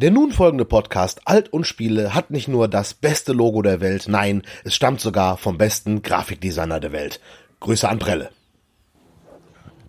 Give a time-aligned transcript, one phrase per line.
[0.00, 4.06] Der nun folgende Podcast Alt und Spiele hat nicht nur das beste Logo der Welt,
[4.08, 7.20] nein, es stammt sogar vom besten Grafikdesigner der Welt.
[7.60, 8.30] Grüße an Prelle.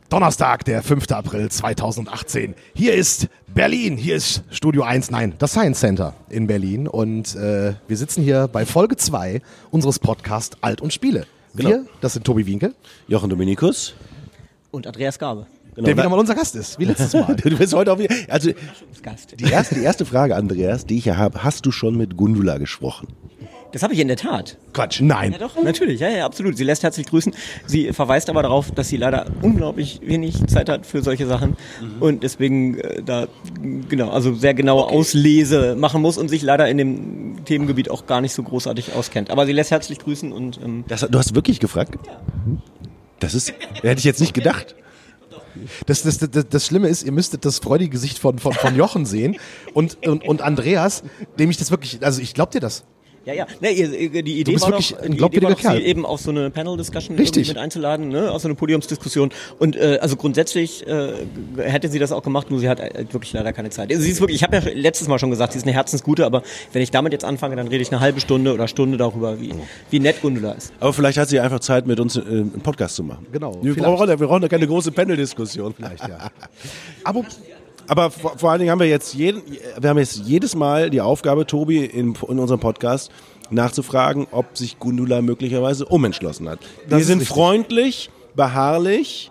[0.09, 1.09] Donnerstag, der 5.
[1.11, 2.55] April 2018.
[2.75, 6.89] Hier ist Berlin, hier ist Studio 1, nein, das Science Center in Berlin.
[6.89, 11.25] Und äh, wir sitzen hier bei Folge 2 unseres Podcasts Alt und Spiele.
[11.55, 11.69] Genau.
[11.69, 12.75] Wir, das sind Tobi Winke,
[13.07, 13.93] Jochen Dominikus.
[14.71, 15.47] Und Andreas Gabe.
[15.75, 15.85] Genau.
[15.85, 17.35] der wieder mal unser Gast ist, wie letztes Mal.
[17.43, 18.51] Du bist heute auf also
[19.01, 19.39] Gast.
[19.39, 22.57] die erste, die erste Frage, Andreas, die ich hier habe, hast du schon mit Gundula
[22.57, 23.07] gesprochen?
[23.71, 24.57] Das habe ich in der Tat.
[24.73, 25.31] Quatsch, nein.
[25.31, 26.57] Ja doch, natürlich, ja, ja, absolut.
[26.57, 27.33] Sie lässt herzlich grüßen.
[27.65, 31.55] Sie verweist aber darauf, dass sie leider unglaublich wenig Zeit hat für solche Sachen
[32.01, 33.27] und deswegen äh, da
[33.87, 38.19] genau, also sehr genaue Auslese machen muss und sich leider in dem Themengebiet auch gar
[38.19, 39.31] nicht so großartig auskennt.
[39.31, 41.95] Aber sie lässt herzlich grüßen und ähm, Das, du hast wirklich gefragt?
[43.19, 44.75] Das ist, hätte ich jetzt nicht gedacht.
[45.85, 49.05] Das, das, das, das Schlimme ist, ihr müsstet das freudige Gesicht von, von, von Jochen
[49.05, 49.37] sehen
[49.73, 51.03] und, und, und Andreas,
[51.39, 52.83] dem ich das wirklich, also ich glaub dir das.
[53.23, 53.45] Ja, ja.
[53.59, 56.31] Nee, ihr- die Idee war wirklich doch, ein Idee war doch, sie eben auf so
[56.31, 59.29] eine Panel-Discussion mit einzuladen, ne, auf so eine Podiumsdiskussion.
[59.59, 61.11] Und äh, also grundsätzlich äh,
[61.57, 63.91] hätte sie das auch gemacht, nur sie hat äh, wirklich leider keine Zeit.
[63.91, 66.25] Also sie ist wirklich, ich habe ja letztes Mal schon gesagt, sie ist eine Herzensgute,
[66.25, 66.41] aber
[66.73, 69.53] wenn ich damit jetzt anfange, dann rede ich eine halbe Stunde oder Stunde darüber, wie,
[69.91, 70.73] wie nett Gundula ist.
[70.79, 73.27] Aber vielleicht hat sie einfach Zeit, mit uns äh, einen Podcast zu machen.
[73.31, 73.85] Genau, Wir vielleicht.
[73.95, 75.75] brauchen, wir brauchen da keine große Panel-Diskussion.
[75.75, 76.31] Vielleicht, ja.
[77.03, 77.23] Aber
[77.91, 79.41] Aber vor, vor allen Dingen haben wir jetzt jeden,
[79.77, 83.11] wir haben jetzt jedes Mal die Aufgabe, Tobi, in, in unserem Podcast
[83.49, 86.59] nachzufragen, ob sich Gundula möglicherweise umentschlossen hat.
[86.87, 87.35] Das wir sind richtig.
[87.35, 89.29] freundlich, beharrlich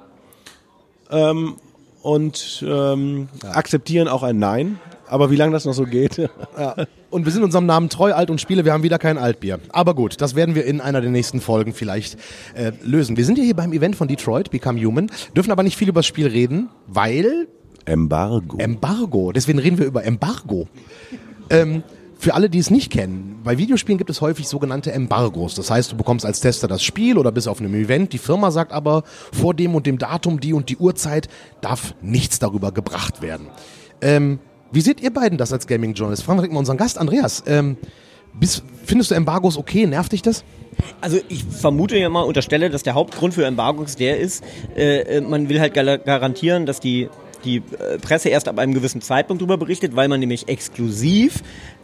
[1.10, 1.56] ähm,
[2.02, 4.78] und ähm, akzeptieren auch ein Nein.
[5.08, 6.18] Aber wie lange das noch so geht,
[6.58, 6.76] Ja.
[7.08, 8.66] Und wir sind unserem Namen treu, Alt und Spiele.
[8.66, 9.58] Wir haben wieder kein Altbier.
[9.70, 12.18] Aber gut, das werden wir in einer der nächsten Folgen vielleicht
[12.54, 13.16] äh, lösen.
[13.16, 16.00] Wir sind ja hier beim Event von Detroit, Become Human, dürfen aber nicht viel über
[16.00, 17.48] das Spiel reden, weil
[17.84, 18.56] Embargo.
[18.58, 19.32] Embargo.
[19.32, 20.68] Deswegen reden wir über Embargo.
[21.50, 21.82] Ähm,
[22.18, 25.54] für alle, die es nicht kennen, bei Videospielen gibt es häufig sogenannte Embargos.
[25.54, 28.12] Das heißt, du bekommst als Tester das Spiel oder bist auf einem Event.
[28.12, 31.28] Die Firma sagt aber, vor dem und dem Datum, die und die Uhrzeit
[31.62, 33.46] darf nichts darüber gebracht werden.
[34.02, 34.38] Ähm,
[34.70, 36.22] wie seht ihr beiden das als Gaming Journalist?
[36.22, 37.42] Fragen wir direkt mal unseren Gast, Andreas.
[37.46, 37.76] Ähm,
[38.34, 39.86] bist, findest du Embargos okay?
[39.86, 40.44] Nervt dich das?
[41.00, 44.44] Also ich vermute ja mal, unterstelle, dass der Hauptgrund für Embargos der ist,
[44.76, 47.08] äh, äh, man will halt gar- garantieren, dass die,
[47.44, 51.42] die äh, Presse erst ab einem gewissen Zeitpunkt darüber berichtet, weil man nämlich exklusiv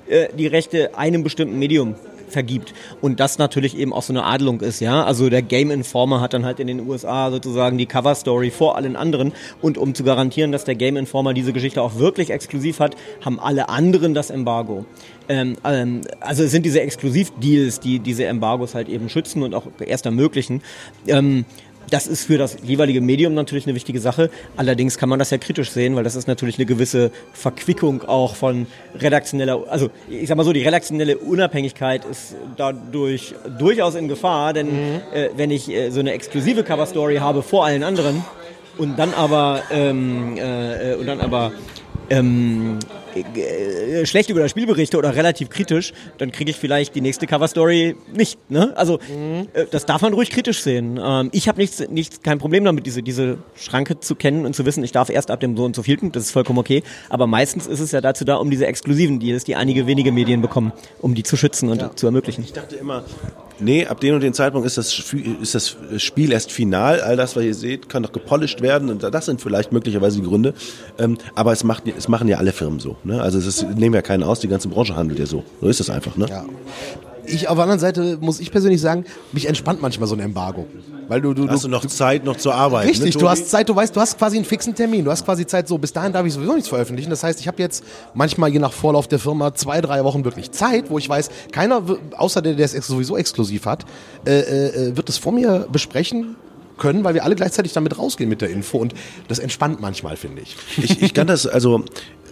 [0.09, 1.97] äh, die Rechte einem bestimmten Medium
[2.29, 2.75] vergibt.
[3.01, 5.05] Und das natürlich eben auch so eine Adelung ist, ja.
[5.05, 8.77] Also der Game Informer hat dann halt in den USA sozusagen die Cover Story vor
[8.77, 9.33] allen anderen.
[9.63, 13.41] Und um zu garantieren, dass der Game Informer diese Geschichte auch wirklich exklusiv hat, haben
[13.41, 14.85] alle anderen das Embargo.
[15.29, 19.67] Ähm, ähm, also es sind diese Exklusivdeals, die diese Embargos halt eben schützen und auch
[19.85, 20.63] erst ermöglichen.
[21.07, 21.45] Ähm,
[21.91, 24.31] das ist für das jeweilige Medium natürlich eine wichtige Sache.
[24.57, 28.35] Allerdings kann man das ja kritisch sehen, weil das ist natürlich eine gewisse Verquickung auch
[28.35, 34.53] von redaktioneller, also ich sag mal so, die redaktionelle Unabhängigkeit ist dadurch durchaus in Gefahr,
[34.53, 34.69] denn
[35.13, 38.25] äh, wenn ich äh, so eine exklusive Coverstory habe vor allen anderen
[38.79, 41.53] und dann aber ähm, äh, äh, und dann aber
[42.11, 43.06] ähm, äh, äh,
[44.05, 47.97] schlecht über das Spiel berichte oder relativ kritisch, dann kriege ich vielleicht die nächste Coverstory
[48.15, 48.39] nicht.
[48.51, 48.77] Ne?
[48.77, 51.01] Also äh, das darf man ruhig kritisch sehen.
[51.03, 54.65] Ähm, ich habe nichts, nichts, kein Problem damit, diese, diese Schranke zu kennen und zu
[54.67, 56.83] wissen, ich darf erst ab dem so und so vielten, das ist vollkommen okay.
[57.09, 60.43] Aber meistens ist es ja dazu da, um diese exklusiven Deals, die einige wenige Medien
[60.43, 62.43] bekommen, um die zu schützen und zu ermöglichen.
[62.45, 63.05] Ich dachte immer,
[63.59, 67.01] nee, ab dem und dem Zeitpunkt ist das, ist das Spiel erst final.
[67.01, 68.91] All das, was ihr seht, kann noch gepolished werden.
[68.91, 70.55] Und das sind vielleicht möglicherweise die Gründe.
[70.99, 72.97] Ähm, aber es, macht, es machen ja alle Firmen so.
[73.07, 73.23] Ne?
[73.23, 75.45] Also es ist, nehmen ja keinen aus, die ganze Branche handelt ja so.
[75.61, 76.17] So ist das einfach.
[76.17, 76.27] Ne?
[76.29, 76.45] Ja.
[77.25, 80.67] Ich auf der anderen Seite muss ich persönlich sagen, mich entspannt manchmal so ein Embargo.
[81.09, 82.89] Weil du, du, Hast du du noch Zeit, noch zur Arbeit?
[82.89, 85.05] Richtig, ne, du hast Zeit, du weißt, du hast quasi einen fixen Termin.
[85.05, 87.11] Du hast quasi Zeit, so bis dahin darf ich sowieso nichts veröffentlichen.
[87.11, 87.85] Das heißt, ich habe jetzt
[88.15, 91.83] manchmal je nach Vorlauf der Firma zwei, drei Wochen wirklich Zeit, wo ich weiß, keiner,
[92.17, 93.85] außer der, der es sowieso exklusiv hat,
[94.25, 96.37] äh, äh, äh, wird es vor mir besprechen
[96.77, 98.95] können, weil wir alle gleichzeitig damit rausgehen mit der Info und
[99.29, 100.57] das entspannt manchmal, finde ich.
[100.77, 101.85] Ich, ich kann das also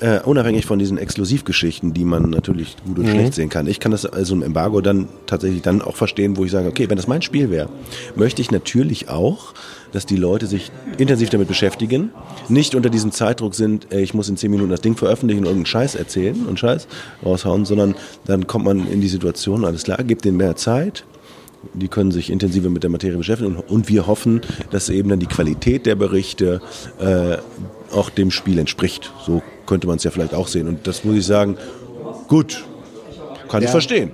[0.05, 3.67] äh, unabhängig von diesen Exklusivgeschichten, die man natürlich gut und schlecht sehen kann.
[3.67, 6.91] Ich kann das also im Embargo dann tatsächlich dann auch verstehen, wo ich sage, okay,
[6.91, 7.71] wenn das mein Spiel wäre,
[8.15, 9.55] möchte ich natürlich auch,
[9.93, 12.11] dass die Leute sich intensiv damit beschäftigen,
[12.51, 15.47] nicht unter diesem Zeitdruck sind, äh, ich muss in zehn Minuten das Ding veröffentlichen und
[15.47, 16.87] irgendeinen Scheiß erzählen und Scheiß
[17.25, 17.95] raushauen, sondern
[18.27, 21.07] dann kommt man in die Situation, alles klar, gibt denen mehr Zeit,
[21.73, 25.21] die können sich intensiver mit der Materie beschäftigen und, und wir hoffen, dass eben dann
[25.21, 26.61] die Qualität der Berichte
[27.01, 27.39] äh,
[27.95, 29.13] auch dem Spiel entspricht.
[29.25, 30.69] So könnte man es ja vielleicht auch sehen.
[30.69, 31.57] Und das muss ich sagen,
[32.29, 32.65] gut,
[33.49, 33.71] kann ich Ja.
[33.71, 34.11] verstehen.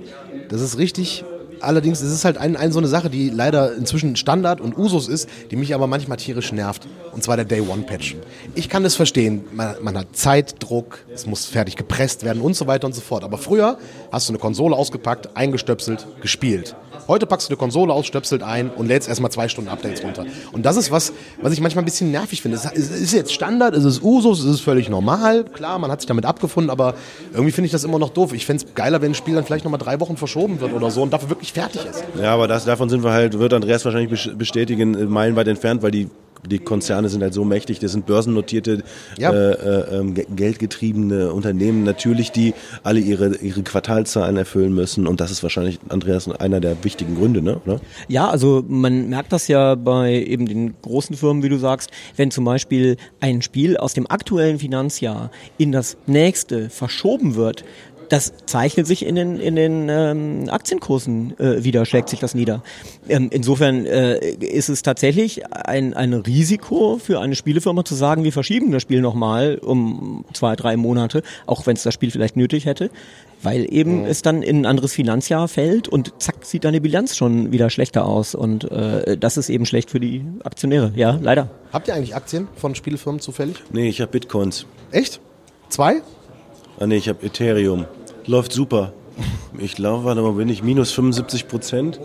[0.49, 1.23] Das ist richtig.
[1.59, 5.07] Allerdings ist es halt ein, ein so eine Sache, die leider inzwischen Standard und Usus
[5.07, 6.87] ist, die mich aber manchmal tierisch nervt.
[7.13, 8.15] Und zwar der Day One Patch.
[8.55, 9.43] Ich kann das verstehen.
[9.51, 13.23] Man, man hat Zeitdruck, es muss fertig gepresst werden und so weiter und so fort.
[13.23, 13.77] Aber früher
[14.11, 16.75] hast du eine Konsole ausgepackt, eingestöpselt, gespielt.
[17.07, 20.25] Heute packst du eine Konsole aus, stöpselt ein und lädst erstmal zwei Stunden Updates runter.
[20.51, 22.57] Und das ist was, was ich manchmal ein bisschen nervig finde.
[22.57, 25.43] Es ist jetzt Standard, es ist Usus, es ist völlig normal.
[25.45, 26.93] Klar, man hat sich damit abgefunden, aber
[27.33, 28.33] irgendwie finde ich das immer noch doof.
[28.33, 30.91] Ich fände es geiler, wenn ein Spiel dann vielleicht nochmal drei Wochen verschoben wird oder
[30.91, 32.03] so und dafür wirklich fertig ist.
[32.21, 35.91] Ja, aber das, davon sind wir halt, wird Andreas wahrscheinlich bestätigen, äh, meilenweit entfernt, weil
[35.91, 36.09] die
[36.49, 38.83] die Konzerne sind halt so mächtig, das sind börsennotierte,
[39.17, 39.31] Ja.
[39.31, 42.53] äh, äh, ähm, ge- geldgetriebene Unternehmen, natürlich, die
[42.83, 47.41] alle ihre, ihre Quartalzahlen erfüllen müssen und das ist wahrscheinlich, Andreas, einer der wichtigen Gründe,
[47.41, 47.59] ne?
[47.65, 47.79] oder?
[48.07, 52.31] Ja, also man merkt das ja bei eben den großen Firmen, wie du sagst, wenn
[52.31, 57.63] zum Beispiel ein Spiel aus dem aktuellen Finanzjahr in das nächste verschoben wird,
[58.11, 62.61] das zeichnet sich in den, in den ähm, Aktienkursen äh, wieder, schlägt sich das nieder.
[63.07, 68.33] Ähm, insofern äh, ist es tatsächlich ein, ein Risiko für eine Spielefirma zu sagen, wir
[68.33, 72.65] verschieben das Spiel nochmal um zwei, drei Monate, auch wenn es das Spiel vielleicht nötig
[72.65, 72.91] hätte,
[73.43, 77.53] weil eben es dann in ein anderes Finanzjahr fällt und zack sieht deine Bilanz schon
[77.53, 81.49] wieder schlechter aus und äh, das ist eben schlecht für die Aktionäre, ja, leider.
[81.71, 83.55] Habt ihr eigentlich Aktien von Spielefirmen zufällig?
[83.71, 84.65] Nee, ich habe Bitcoins.
[84.91, 85.21] Echt?
[85.69, 86.01] Zwei?
[86.77, 87.85] Ah nee, ich habe Ethereum.
[88.25, 88.93] Läuft super.
[89.57, 91.99] Ich glaube, warte mal, bin ich minus 75 Prozent.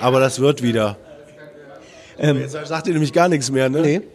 [0.00, 0.96] Aber das wird wieder.
[2.20, 3.80] Jetzt sagt ihr nämlich gar nichts mehr, ne?
[3.80, 4.00] Nee.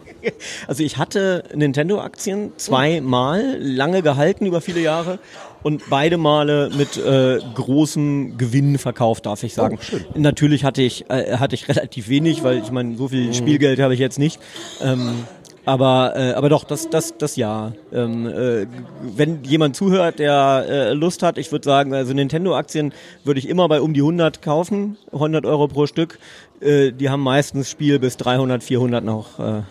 [0.67, 5.19] Also ich hatte Nintendo-Aktien zweimal, lange gehalten über viele Jahre
[5.61, 9.77] und beide Male mit äh, großem Gewinn verkauft, darf ich sagen.
[10.15, 13.93] Natürlich hatte ich äh, hatte ich relativ wenig, weil ich meine, so viel Spielgeld habe
[13.93, 14.39] ich jetzt nicht.
[14.81, 15.25] Ähm,
[15.65, 17.73] aber, äh, aber doch, das, das, das ja.
[17.91, 18.67] Ähm, äh,
[19.01, 23.67] wenn jemand zuhört, der äh, Lust hat, ich würde sagen, also Nintendo-Aktien würde ich immer
[23.67, 26.19] bei um die 100 kaufen, 100 Euro pro Stück.
[26.61, 29.39] Äh, die haben meistens Spiel bis 300, 400 noch.
[29.39, 29.61] Äh,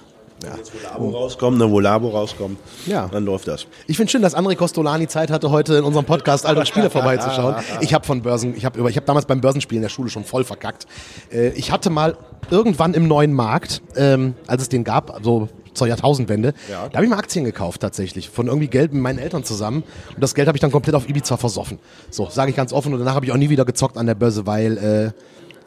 [0.83, 3.09] Labo rauskommt, ne, wo Labo rauskommt, Ja.
[3.11, 3.67] dann läuft das.
[3.87, 7.57] Ich finde schön, dass André Costolani Zeit hatte, heute in unserem Podcast Alte Spiele vorbeizuschauen.
[7.81, 10.11] Ich habe von Börsen, ich habe über, ich habe damals beim Börsenspielen in der Schule
[10.11, 10.87] schon voll verkackt.
[11.33, 12.17] Äh, ich hatte mal
[12.51, 17.11] irgendwann im neuen Markt, ähm, als es den gab, so zur Jahrtausendwende, da habe ich
[17.11, 19.83] mal Aktien gekauft tatsächlich, von irgendwie Geld mit meinen Eltern zusammen.
[20.15, 21.81] Und das Geld habe ich dann komplett auf Ibiza versoffen.
[22.11, 22.93] So, sage ich ganz offen.
[22.93, 25.11] Und danach habe ich auch nie wieder gezockt an der Börse, weil äh,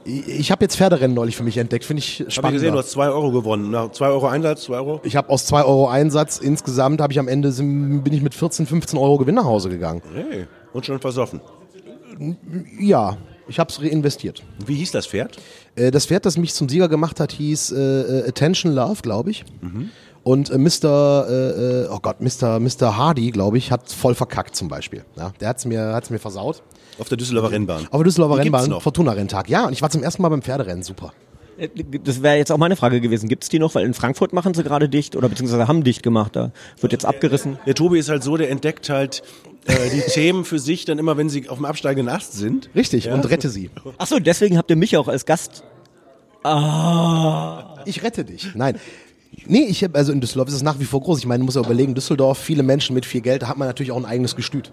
[0.07, 1.85] ich, habe jetzt Pferderennen neulich für mich entdeckt.
[1.85, 2.55] Finde ich spannend.
[2.55, 3.71] gesehen, du hast 2 Euro gewonnen.
[3.71, 5.01] Nach 2 Euro Einsatz, 2 Euro?
[5.03, 8.65] Ich habe aus 2 Euro Einsatz insgesamt, habe ich am Ende bin ich mit 14,
[8.65, 10.01] 15 Euro Gewinn nach Hause gegangen.
[10.13, 11.41] Hey, und schon versoffen.
[12.79, 13.17] Ja,
[13.47, 14.43] ich habe es reinvestiert.
[14.65, 15.37] Wie hieß das Pferd?
[15.75, 19.31] Äh, das Pferd, das mich zum Sieger gemacht hat, hieß äh, äh, Attention Love, glaube
[19.31, 19.45] ich.
[20.27, 21.25] Und äh, Mr.
[21.29, 22.59] Äh, äh, oh Gott, Mr.
[22.59, 22.97] Mr.
[22.97, 25.05] Hardy, glaube ich, hat voll verkackt zum Beispiel.
[25.15, 26.63] Ja, der hat's mir, hat's mir versaut.
[26.99, 27.87] Auf der Düsseldorfer Rennbahn.
[27.91, 28.81] Auf der Düsseldorfer Rennbahn, noch.
[28.81, 29.49] Fortuna-Renntag.
[29.49, 31.13] Ja, und ich war zum ersten Mal beim Pferderennen, super.
[31.57, 31.69] Äh,
[32.03, 33.29] Das wäre jetzt auch meine Frage gewesen.
[33.29, 33.73] Gibt es die noch?
[33.73, 36.35] Weil in Frankfurt machen sie gerade dicht oder beziehungsweise haben dicht gemacht.
[36.35, 36.51] Da
[36.81, 37.57] wird jetzt abgerissen.
[37.65, 39.23] Der Tobi ist halt so, der entdeckt halt
[39.65, 42.69] äh, die Themen für sich dann immer, wenn sie auf dem absteigenden Ast sind.
[42.75, 43.69] Richtig, und rette sie.
[43.97, 45.63] Ach so, deswegen habt ihr mich auch als Gast.
[47.85, 48.49] Ich rette dich.
[48.55, 48.77] Nein.
[49.49, 51.19] Nee, ich habe also in Düsseldorf ist es nach wie vor groß.
[51.19, 53.67] Ich meine, du musst ja überlegen, Düsseldorf, viele Menschen mit viel Geld, da hat man
[53.67, 54.71] natürlich auch ein eigenes Gestüt.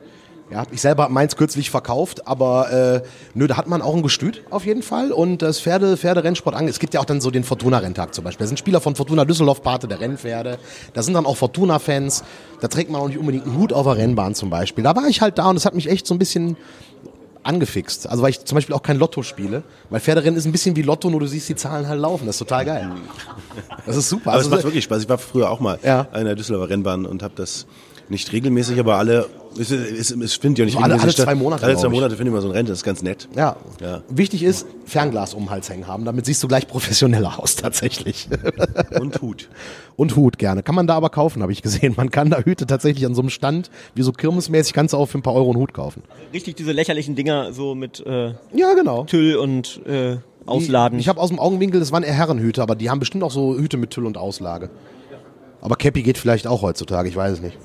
[0.51, 4.03] Ja, ich selber habe meins kürzlich verkauft, aber äh, nö, da hat man auch ein
[4.03, 6.75] Gestüt auf jeden Fall und das Pferde, Pferderennsport angeht.
[6.75, 8.45] Es gibt ja auch dann so den Fortuna-Renntag zum Beispiel.
[8.45, 10.59] Da sind Spieler von Fortuna Düsseldorf Pate der Rennpferde.
[10.93, 12.25] Da sind dann auch Fortuna-Fans.
[12.61, 14.85] Da trägt man auch nicht unbedingt einen Hut auf der Rennbahn zum Beispiel.
[14.85, 16.59] Da war ich halt da und es hat mich echt so ein bisschen
[17.45, 18.09] angefixt.
[18.09, 19.63] Also weil ich zum Beispiel auch kein Lotto spiele.
[19.91, 22.27] Weil Pferderennen ist ein bisschen wie Lotto, nur du siehst die Zahlen halt laufen.
[22.27, 22.91] Das ist total geil.
[23.87, 24.31] Das ist super.
[24.33, 25.03] Aber es Also, macht wirklich Spaß.
[25.03, 26.09] Ich war früher auch mal Ja.
[26.15, 27.67] in der Düsseldorfer Rennbahn und habe das
[28.09, 29.27] nicht regelmäßig, aber alle,
[29.59, 31.89] es, es, es findet ja nicht So alle- alle zwei Monate, Alle zwei.
[31.89, 33.29] Monate findet man so ein Rennen, das ist ganz nett.
[33.37, 33.57] Ja.
[33.81, 34.03] Ja.
[34.09, 38.29] Wichtig ist, Fernglas um den Hals hängen haben, damit siehst du gleich professioneller aus tatsächlich.
[39.01, 39.49] Und Hut.
[39.97, 40.63] Und Hut gerne.
[40.63, 41.95] Kann man da aber kaufen, habe ich gesehen.
[41.97, 45.07] Man kann da Hüte tatsächlich an so einem Stand, wie so kirmesmäßig, kannst du auch
[45.07, 46.03] für ein paar Euro einen Hut kaufen.
[46.33, 49.05] Richtig diese lächerlichen Dinger so mit äh, Ja, genau.
[49.05, 50.99] Tüll und äh, Ausladen.
[50.99, 53.57] Ich habe aus dem Augenwinkel, das waren eher Herrenhüte, aber die haben bestimmt auch so
[53.57, 54.69] Hüte mit Tüll und Auslage.
[55.63, 57.57] Aber Cappy geht vielleicht auch heutzutage, ich weiß es nicht.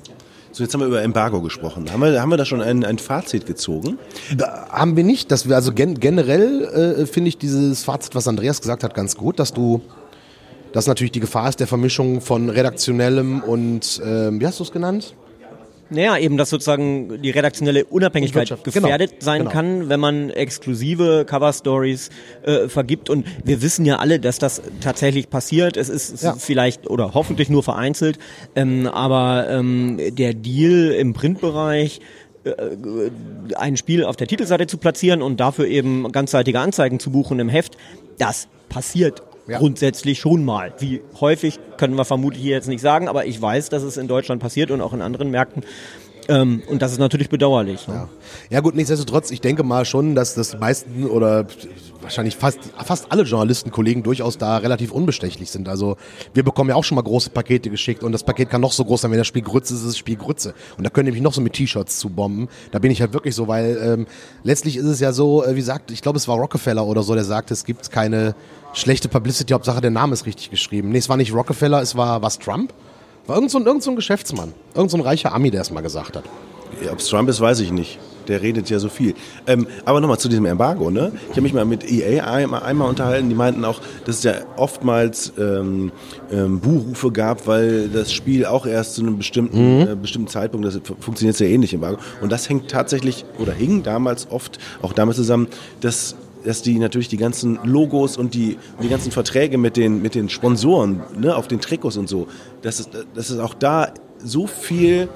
[0.59, 1.89] So, jetzt haben wir über Embargo gesprochen.
[1.89, 3.97] Haben wir, haben wir da schon ein, ein Fazit gezogen?
[4.35, 8.27] Da haben wir nicht, dass wir also gen generell äh, finde ich dieses Fazit, was
[8.27, 9.79] Andreas gesagt hat, ganz gut, dass du,
[10.73, 14.73] dass natürlich die Gefahr ist der Vermischung von redaktionellem und ähm, wie hast du es
[14.73, 15.15] genannt?
[15.89, 19.51] Naja, eben, dass sozusagen die redaktionelle Unabhängigkeit genau, gefährdet sein genau.
[19.51, 22.09] kann, wenn man exklusive Cover-Stories
[22.43, 23.09] äh, vergibt.
[23.09, 25.77] Und wir wissen ja alle, dass das tatsächlich passiert.
[25.77, 26.35] Es ist, Ja.
[26.35, 28.19] vielleicht oder hoffentlich nur vereinzelt.
[28.55, 32.01] Ähm, aber ähm, der Deal im Printbereich
[32.43, 32.51] äh,
[33.55, 37.49] ein Spiel auf der Titelseite zu platzieren und dafür eben ganzseitige Anzeigen zu buchen im
[37.49, 37.77] Heft,
[38.17, 39.57] das passiert Ja.
[39.57, 40.73] Grundsätzlich schon mal.
[40.79, 44.07] Wie häufig können wir vermutlich hier jetzt nicht sagen, aber ich weiß, dass es in
[44.07, 45.63] Deutschland passiert und auch in anderen Märkten.
[46.29, 47.87] Ähm, und das ist natürlich bedauerlich.
[47.87, 47.95] Ne?
[47.95, 48.09] Ja.
[48.51, 51.47] ja gut, nichtsdestotrotz, ich denke mal schon, dass das meisten oder
[52.01, 55.67] wahrscheinlich fast, fast alle Journalistenkollegen durchaus da relativ unbestechlich sind.
[55.67, 55.97] Also
[56.35, 58.85] wir bekommen ja auch schon mal große Pakete geschickt und das Paket kann noch so
[58.85, 60.53] groß sein, wenn das Spiel Grütze ist, ist das Spiel Grütze.
[60.77, 62.47] Und da können nämlich noch so mit T-Shirts zu bomben.
[62.71, 64.07] Da bin ich halt wirklich so, weil ähm,
[64.43, 67.15] letztlich ist es ja so, äh, wie sagt, ich glaube es war Rockefeller oder so,
[67.15, 68.35] der sagte, es gibt keine
[68.73, 70.89] schlechte Publicity, Hauptsache der Name ist richtig geschrieben.
[70.89, 72.71] Nee, es war nicht Rockefeller, es war was Trump?
[73.29, 75.69] War irgend so ein, irgend so ein Geschäftsmann, irgend so ein reicher Ami, der es
[75.69, 76.23] mal gesagt hat.
[76.83, 77.99] Ja, Ob es Trump ist, weiß ich nicht.
[78.27, 79.13] Der redet ja so viel.
[79.45, 80.89] Ähm, aber nochmal zu diesem Embargo.
[80.89, 81.11] Ne?
[81.25, 83.29] Ich habe mich mal mit EA einmal, einmal unterhalten.
[83.29, 85.91] Die meinten auch, dass es ja oftmals ähm,
[86.31, 90.79] ähm, Buhrufe gab, weil das Spiel auch erst zu einem bestimmten, äh, bestimmten Zeitpunkt, das
[90.99, 91.99] funktioniert sehr ähnlich Embargo.
[92.21, 95.47] Und das hängt tatsächlich oder hing damals oft auch damit zusammen,
[95.81, 100.15] dass dass die natürlich die ganzen Logos und die, die ganzen Verträge mit den, mit
[100.15, 102.27] den Sponsoren ne, auf den Trikots und so,
[102.61, 103.93] dass es, dass es auch da
[104.23, 105.09] so viel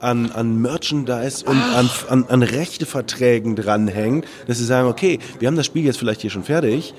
[0.00, 5.56] an, an Merchandise und an, an, an Rechteverträgen dranhängt, dass sie sagen, okay, wir haben
[5.56, 6.94] das Spiel jetzt vielleicht hier schon fertig,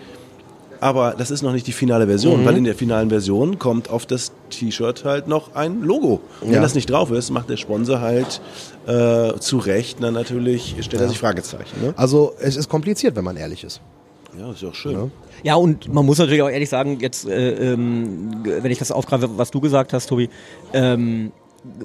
[0.79, 4.05] aber das ist noch nicht die finale Version, weil in der finalen Version kommt auf
[4.05, 6.22] das T-Shirt halt noch ein Logo.
[6.42, 6.56] Und Ja.
[6.56, 8.42] wenn das nicht drauf ist, macht der Sponsor halt
[8.88, 11.82] äh, zu Recht dann natürlich, stellt er sich Fragezeichen.
[11.82, 11.94] Ne?
[11.98, 13.82] Also es ist kompliziert, wenn man ehrlich ist.
[14.39, 15.12] Ja, ist ja auch schön.
[15.44, 19.30] Ja, und man muss natürlich auch ehrlich sagen, jetzt, äh, ähm, wenn ich das aufgreife,
[19.38, 20.30] was du gesagt hast, Tobi,
[20.74, 21.32] ähm,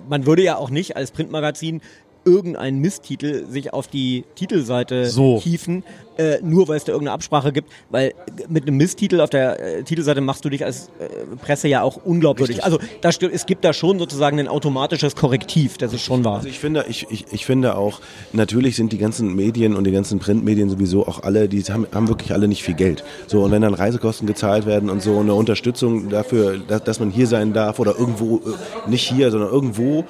[0.09, 1.81] man würde ja auch nicht als Printmagazin
[2.25, 5.41] irgendeinen Misstitel sich auf die Titelseite So.
[5.43, 5.85] hieven,
[6.19, 8.15] äh, nur weil es da irgendeine Absprache gibt, weil
[8.49, 11.97] mit einem Misstitel auf der äh, Titelseite machst du dich als äh, Presse ja auch
[12.05, 12.65] unglaubwürdig.
[12.65, 16.37] Also da, es gibt da schon sozusagen ein automatisches Korrektiv, das ist schon wahr.
[16.37, 18.01] Also ich finde, ich, ich, ich finde auch,
[18.33, 22.09] natürlich sind die ganzen Medien und die ganzen Printmedien sowieso auch alle, die haben, haben
[22.09, 23.05] wirklich alle nicht viel Geld.
[23.27, 27.11] So, und wenn dann Reisekosten gezahlt werden und so eine Unterstützung dafür, dass, dass man
[27.11, 30.05] hier sein darf oder irgendwo, äh, nicht hier, sondern irgendwo,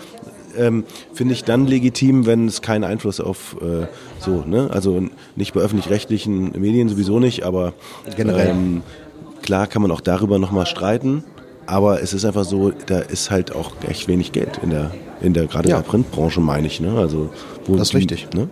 [0.57, 3.87] ähm, finde ich dann legitim, wenn es keinen Einfluss auf äh,
[4.21, 4.69] so, ne?
[4.73, 5.03] Also
[5.37, 7.75] nicht bei öffentlich-rechtlichen Medien sowieso nicht, aber
[8.17, 8.49] Generell.
[8.51, 8.83] Ähm,
[9.43, 11.25] klar kann man auch darüber nochmal streiten,
[11.67, 14.91] aber es ist einfach so, da ist halt auch echt wenig Geld in der,
[15.21, 15.77] in der gerade Ja.
[15.79, 16.81] in der Printbranche, meine ich.
[16.81, 16.97] Ne?
[16.97, 17.31] Also,
[17.67, 18.29] Das ist die- richtig.
[18.35, 18.49] Ne?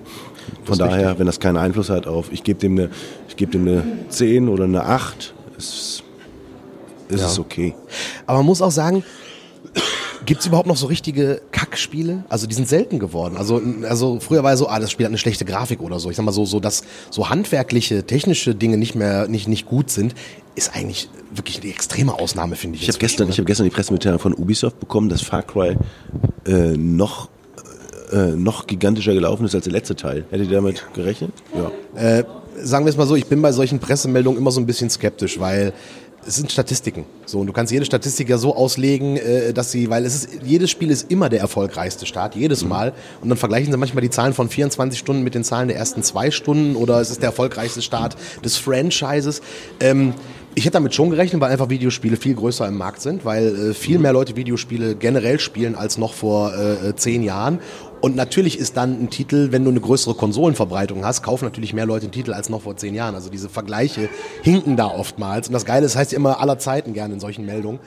[0.64, 1.18] Von daher, richtig.
[1.20, 2.90] wenn das keinen Einfluss hat auf, ich gebe dem eine,
[3.28, 6.02] ich gebe dem eine 10 oder eine 8, ist,
[7.08, 7.26] ist Ja.
[7.26, 7.74] es okay.
[8.26, 9.04] Aber man muss auch sagen,
[10.30, 12.22] gibt es überhaupt noch so richtige Kackspiele?
[12.28, 13.36] Also die sind selten geworden.
[13.36, 16.08] Also, also früher war ja so, ah, das Spiel hat eine schlechte Grafik oder so.
[16.08, 19.90] Ich sag mal so, so dass so handwerkliche, technische Dinge nicht mehr nicht, nicht gut
[19.90, 20.14] sind,
[20.54, 22.82] ist eigentlich wirklich eine extreme Ausnahme, finde ich.
[22.82, 25.76] Ich habe gestern, ich habe gestern die Pressemitteilung von Ubisoft bekommen, dass Far Cry
[26.46, 27.28] äh, noch
[28.12, 30.26] äh, noch gigantischer gelaufen ist als der letzte Teil.
[30.30, 31.32] Hättet ihr damit gerechnet?
[31.56, 32.00] Ja.
[32.00, 32.22] Äh,
[32.62, 35.40] sagen wir es mal so, ich bin bei solchen Pressemeldungen immer so ein bisschen skeptisch,
[35.40, 35.72] weil
[36.26, 37.04] es sind Statistiken.
[37.26, 40.28] So, und du kannst jede Statistik ja so auslegen, äh, dass sie, weil es ist,
[40.44, 42.92] jedes Spiel ist immer der erfolgreichste Start, jedes Mal.
[43.20, 46.02] Und dann vergleichen sie manchmal die Zahlen von 24 Stunden mit den Zahlen der ersten
[46.02, 49.40] zwei Stunden oder es ist der erfolgreichste Start des Franchises.
[49.80, 50.14] Ähm,
[50.54, 53.74] ich hätte damit schon gerechnet, weil einfach Videospiele viel größer im Markt sind, weil äh,
[53.74, 57.60] viel mehr Leute Videospiele generell spielen als noch vor äh, zehn Jahren.
[58.00, 61.86] Und natürlich ist dann ein Titel, wenn du eine größere Konsolenverbreitung hast, kaufen natürlich mehr
[61.86, 63.14] Leute einen Titel als noch vor zehn Jahren.
[63.14, 64.08] Also diese Vergleiche
[64.42, 65.48] hinken da oftmals.
[65.48, 67.78] Und das Geile ist, heißt ja immer aller Zeiten gerne in solchen Meldungen.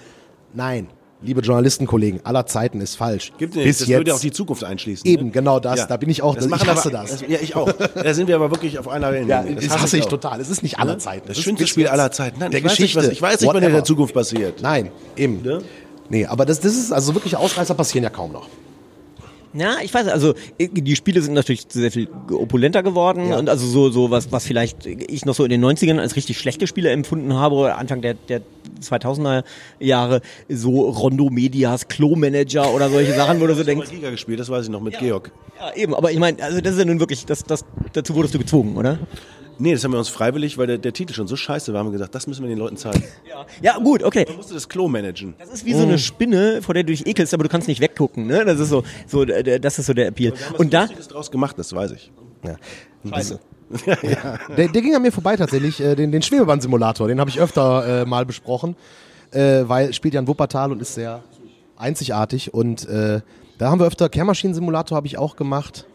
[0.53, 0.87] Nein,
[1.23, 3.31] liebe Journalistenkollegen, aller Zeiten ist falsch.
[3.37, 3.65] Gibt nicht.
[3.65, 5.07] Bis das jetzt würde auch die Zukunft einschließen.
[5.07, 5.31] eben ne?
[5.31, 5.87] genau das.
[5.87, 6.35] Da bin ich auch.
[6.35, 7.21] Das ich machen hasse aber, das.
[7.27, 7.71] Ja, ich auch.
[7.71, 9.49] Da sind wir aber wirklich auf einer Wellenlänge.
[9.49, 10.09] Ja, das, hasse ich auch.
[10.09, 10.39] total.
[10.39, 11.27] Es ist nicht aller Zeiten.
[11.27, 12.39] Das ist schönste Spiel aller Zeiten.
[12.39, 12.99] Nein, der ich weiß Geschichte.
[12.99, 14.61] Nicht, was, ich weiß nicht, was in der Zukunft passiert.
[14.61, 15.41] Nein, eben.
[15.41, 15.61] Ne?
[16.09, 18.47] Nee, aber das, das ist, also wirkliche Ausreißer passieren ja kaum noch.
[19.55, 23.37] Ja, ich weiß, also äh, die Spiele sind natürlich sehr viel opulenter geworden Ja.
[23.37, 26.37] und also so so was was vielleicht ich noch so in den 90ern als richtig
[26.39, 28.41] schlechte Spiele empfunden habe oder Anfang der der
[28.81, 29.43] 2000er
[29.79, 34.39] Jahre so Rondo Medias Klo Manager oder solche Sachen, wo du so denkst, Giga gespielt,
[34.39, 35.31] das weiß ich noch mit Georg.
[35.59, 38.33] ja, eben, aber ich meine, also das ist ja nun wirklich das das dazu wurdest
[38.33, 38.97] du gezwungen, oder?
[39.59, 41.87] Nee, das haben wir uns freiwillig, weil der, der Titel schon so scheiße war, haben
[41.87, 43.03] wir gesagt, das müssen wir den Leuten zeigen.
[43.29, 43.45] Ja.
[43.61, 44.25] Ja, gut, okay.
[44.27, 45.35] Man musste das Klo managen.
[45.39, 47.81] Das ist wie so eine Spinne, vor der du dich ekelst, aber du kannst nicht
[47.81, 48.45] weggucken, ne?
[48.45, 50.33] Das ist so so äh, das ist so der Appeal.
[50.57, 52.11] Und da Lustiges draus gemacht, das weiß ich.
[52.43, 52.55] Ja.
[53.09, 53.39] Scheiße.
[54.55, 58.01] Der, der ging an mir vorbei tatsächlich, äh, den, den Schwebebahn-Simulator, den habe ich öfter
[58.01, 58.75] äh, mal besprochen,
[59.31, 61.23] äh, weil spielt ja in Wuppertal und ist sehr
[61.75, 63.21] einzigartig und äh,
[63.57, 65.87] da haben wir öfter Kehrmaschinen-Simulator habe ich auch gemacht.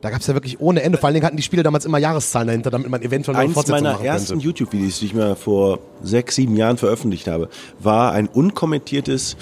[0.00, 0.96] Da gab es ja wirklich ohne Ende.
[0.98, 3.82] Vor allen Dingen hatten die Spiele damals immer Jahreszahlen dahinter, damit man eventuell eine Fortsetzung
[3.82, 4.44] meiner machen ersten könnte.
[4.46, 7.48] YouTube-Videos, die ich mal vor sechs, sieben Jahren veröffentlicht habe,
[7.80, 9.36] war ein unkommentiertes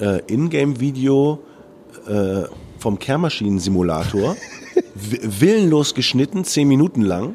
[0.00, 1.40] äh, Ingame-Video
[2.08, 2.42] äh,
[2.78, 4.34] vom Kehrmaschinen-Simulator.
[4.94, 7.24] wi- willenlos geschnitten, zehn Minuten lang.
[7.26, 7.34] Und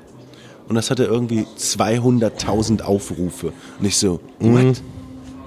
[0.70, 3.51] und das hatte irgendwie 200.000 Aufrufe.
[3.80, 4.82] Und ich so, what?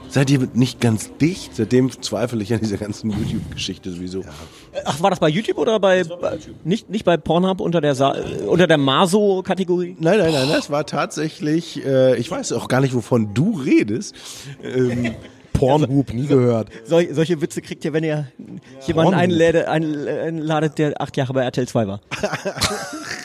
[0.08, 1.56] Seid ihr nicht ganz dicht?
[1.56, 4.24] Seitdem zweifle ich an dieser ganzen YouTube-Geschichte sowieso.
[4.84, 8.14] Ach, war das bei YouTube oder bei, bei nicht nicht bei Pornhub unter der Sa
[8.46, 9.96] unter der Maso-Kategorie?
[9.98, 14.14] Nein, nein, nein, das war tatsächlich, äh, ich weiß auch gar nicht, wovon du redest.
[14.62, 15.14] Ähm,
[15.52, 16.68] Pornhub, nie gehört.
[16.84, 18.28] Sol solche Witze kriegt ihr, wenn ihr
[18.86, 22.00] jemanden einladet, einladet, der acht Jahre bei RTL 2 war.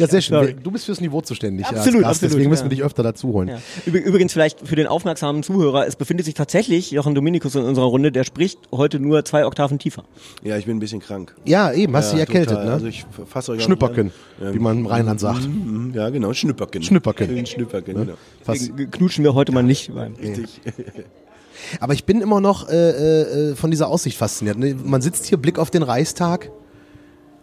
[0.00, 0.34] Ja, sehr schön.
[0.34, 0.56] Sorry.
[0.62, 1.66] Du bist fürs Niveau zuständig.
[1.66, 3.50] Absolut, Gast, absolut, Deswegen müssen wir dich öfter dazu holen.
[3.86, 8.10] Übrigens vielleicht für den aufmerksamen Zuhörer, es befindet sich tatsächlich Jochen Dominikus in unserer Runde,
[8.10, 10.04] der spricht heute nur zwei Oktaven tiefer.
[10.42, 11.34] ja, ich bin ein bisschen krank.
[11.44, 12.66] Ja, eben, hast ja, dich erkältet, total.
[12.66, 12.72] ne?
[12.72, 15.46] Also ich fasse euch auch Schnüpperken, wie man im Rheinland sagt.
[15.46, 16.82] Mhm, Ja, genau, Schnüpperken.
[16.82, 17.46] Schnüpperken.
[17.46, 18.14] Schnüpperken, genau.
[18.42, 18.72] Fast.
[18.92, 19.94] Knutschen wir heute mal nicht.
[19.94, 20.60] Beim Richtig.
[21.80, 24.58] Aber ich bin immer noch äh, äh, von dieser Aussicht fasziniert.
[24.58, 24.74] ne?
[24.82, 26.50] Man sitzt hier, Blick auf den Reichstag,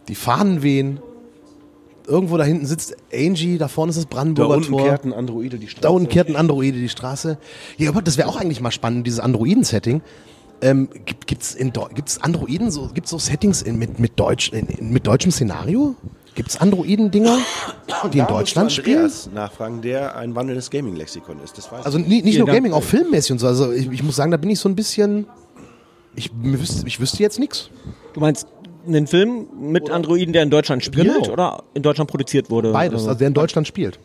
[0.08, 0.98] die Fahnen wehen.
[2.08, 4.82] Irgendwo da hinten sitzt Angie, da vorne ist das Da Brandenburger unten Tor.
[4.88, 5.82] kehrt ein Androide die Straße.
[5.82, 7.38] Da unten kehrt ein Androide die Straße.
[7.76, 10.00] Ja, aber das wäre auch eigentlich mal spannend, dieses Androiden-Setting.
[10.60, 14.90] Ähm, gibt, Deu- gibt's Androiden so gibt's so Settings in, mit mit Deutsch in, in,
[14.90, 15.94] mit deutschem Szenario?
[16.34, 17.38] Gibt's Androiden-Dinger,
[18.12, 19.10] die in Da Deutschland spielen?
[19.34, 21.58] Nachfragen, der ein wandelndes Gaming-Lexikon ist.
[21.58, 22.56] Das weiß Also nicht Vielen nur Dank.
[22.56, 23.46] Gaming, auch filmmäßig und so.
[23.46, 25.26] Also ich, ich muss sagen, da bin ich so ein bisschen.
[26.16, 27.70] Ich wüsste, ich wüsste jetzt nichts.
[28.14, 28.46] Du meinst
[28.86, 31.32] einen Film mit Androiden, der in Deutschland spielt Genau.
[31.32, 32.72] oder in Deutschland produziert wurde?
[32.72, 33.98] Beides, Also, also der in Deutschland spielt.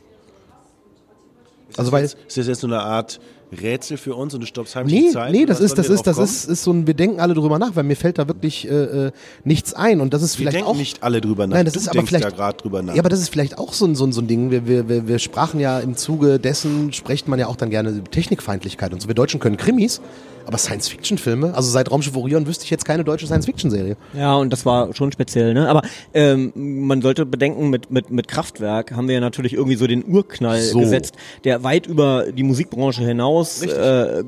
[1.78, 3.20] Also weil ist das jetzt so eine Art
[3.54, 5.32] Rätsel für uns und du stoppst heimlich Nee, die Zeit?
[5.32, 7.76] nee, das ist, das ist, das ist, ist so ein, wir denken alle drüber nach,
[7.76, 8.74] weil mir fällt da wirklich äh,
[9.08, 9.12] äh,
[9.44, 10.46] nichts ein und das ist kommen?
[10.46, 11.56] Wir vielleicht denken auch nicht alle drüber nach.
[11.56, 12.94] Nein, das du ist aber vielleicht da gerade drüber nach.
[12.96, 14.52] Ja, aber das ist vielleicht auch so ein, so ein, so ein Ding.
[14.52, 17.90] Wir, wir, wir, wir sprachen ja im Zuge dessen, spricht man ja auch dann gerne
[17.90, 19.08] über Technikfeindlichkeit und so.
[19.08, 20.02] Wir Deutschen können Krimis,
[20.46, 23.96] aber Science-Fiction-Filme, also seit Raumschiff Orion wüsste ich jetzt keine deutsche Science-Fiction-Serie.
[24.14, 25.70] Ja, und das war schon speziell, ne?
[25.70, 25.82] Aber
[26.14, 30.04] ähm, man sollte bedenken, mit, mit, mit Kraftwerk haben wir ja natürlich irgendwie so den
[30.06, 30.80] Urknall So.
[30.80, 34.24] gesetzt, der weit über die Musikbranche hinaus äh,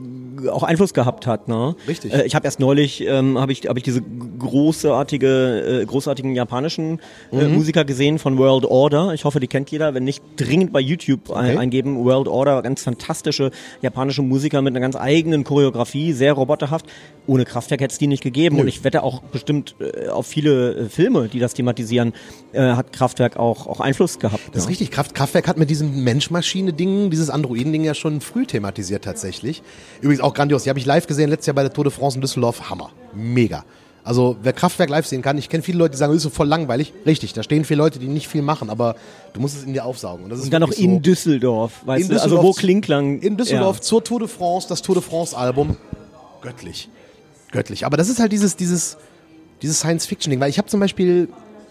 [0.50, 1.75] auch Einfluss gehabt hat, ne?
[1.88, 2.13] Richtig.
[2.13, 7.00] Äh, ich habe erst neulich ähm, habe ich habe ich diese großartige äh, großartigen japanischen
[7.31, 7.55] äh, Mhm.
[7.55, 9.13] Musiker gesehen von World Order.
[9.13, 9.93] Ich hoffe, die kennt jeder.
[9.93, 11.58] Wenn nicht, dringend bei YouTube ein, Okay.
[11.58, 12.04] eingeben.
[12.04, 13.51] World Order, ganz fantastische
[13.82, 16.86] japanische Musiker mit einer ganz eigenen Choreografie, sehr roboterhaft.
[17.28, 18.60] Ohne Kraftwerk hätte es die nicht gegeben.
[18.60, 22.13] Und ich wette auch bestimmt äh, auf viele äh, Filme, die das thematisieren,
[22.54, 24.41] äh, hat Kraftwerk auch, auch Einfluss gehabt.
[24.51, 24.69] Das ist ja.
[24.69, 24.91] richtig.
[24.91, 29.62] Kraft, Kraftwerk hat mit diesem Mensch-Maschine-Ding, dieses Androiden-Ding ja schon früh thematisiert tatsächlich.
[30.01, 30.63] Übrigens auch grandios.
[30.63, 32.69] Die habe ich live gesehen letztes Jahr bei der Tour de France in Düsseldorf.
[32.69, 32.91] Hammer.
[33.13, 33.63] Mega.
[34.03, 36.29] Also wer Kraftwerk live sehen kann, ich kenne viele Leute, die sagen, das ist so
[36.29, 36.93] voll langweilig.
[37.08, 38.95] Richtig, da stehen viele Leute, die nicht viel machen, aber
[39.34, 40.25] du musst es in dir aufsaugen.
[40.25, 40.99] Und, das ist Und dann noch in so.
[40.99, 42.13] Düsseldorf, weißt In du?
[42.21, 43.19] Also Düsseldorf- wo Klinklang.
[43.21, 43.81] In Düsseldorf Ja.
[43.81, 45.75] zur Tour de France, das Tour de France-Album.
[46.41, 46.88] Göttlich.
[47.51, 47.84] Göttlich.
[47.86, 48.97] Aber das ist halt dieses, dieses,
[49.63, 50.39] dieses Science-Fiction-Ding.
[50.39, 51.27] Weil ich habe zum Beispiel,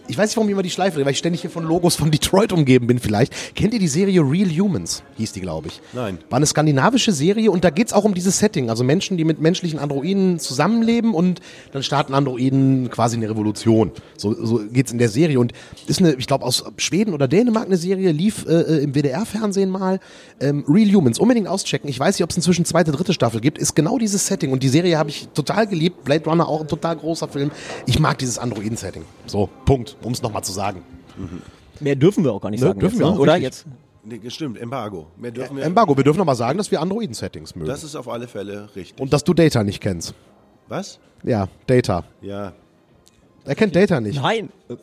[0.07, 1.95] ich weiß nicht, warum ich immer die Schleife drehe, weil ich ständig hier von Logos
[1.95, 3.33] von Detroit umgeben bin vielleicht.
[3.55, 5.03] Kennt ihr die Serie Real Humans?
[5.17, 5.81] Hieß die, glaube ich.
[5.93, 6.19] Nein.
[6.29, 8.69] War eine skandinavische Serie und da geht's auch um dieses Setting.
[8.69, 11.41] Also Menschen, die mit menschlichen Androiden zusammenleben und
[11.71, 13.91] dann starten Androiden quasi eine Revolution.
[14.17, 15.39] So, so geht's in der Serie.
[15.39, 15.53] Und
[15.87, 19.69] ist eine, ich glaube, aus Schweden oder Dänemark eine Serie, lief äh, äh, im WDR-Fernsehen
[19.69, 19.99] mal.
[20.39, 21.89] Ähm, Real Humans, unbedingt auschecken.
[21.89, 23.57] Ich weiß nicht, ob es inzwischen zweite, dritte Staffel gibt.
[23.57, 24.51] Ist genau dieses Setting.
[24.51, 26.03] Und die Serie habe ich total geliebt.
[26.03, 27.51] Blade Runner auch ein total großer Film.
[27.85, 29.03] Ich mag dieses Androiden-Setting.
[29.25, 29.94] So, Punkt.
[30.01, 30.83] Um es nochmal zu sagen.
[31.79, 32.79] Mehr dürfen wir auch gar nicht Nö, sagen.
[32.79, 33.13] dürfen jetzt, wir ne?
[33.13, 33.43] auch, Oder richtig.
[33.43, 33.65] jetzt?
[34.03, 35.07] Nee, stimmt, Embargo.
[35.17, 37.67] Mehr dürfen wir, Embargo, wir dürfen nochmal sagen, dass wir Androiden-Settings mögen.
[37.67, 38.99] das ist auf alle Fälle richtig.
[39.01, 40.13] und dass du Data nicht kennst.
[40.67, 40.99] Was?
[41.23, 42.03] Ja, Data.
[42.21, 42.53] Ja.
[43.47, 44.19] Er kennt Data nicht.
[44.19, 44.49] Nein.
[44.67, 44.79] Das